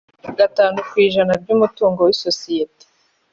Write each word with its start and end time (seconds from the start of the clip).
gatanu 0.37 0.77
ku 0.89 0.95
ijana 1.07 1.33
by 1.41 1.49
umutungo 1.55 1.99
w 2.03 2.09
isosiyete 2.15 2.85